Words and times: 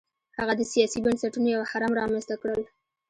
هغه 0.39 0.53
د 0.59 0.61
سیاسي 0.71 0.99
بنسټونو 1.05 1.47
یو 1.55 1.63
هرم 1.71 1.91
رامنځته 1.99 2.35
کړل. 2.41 2.61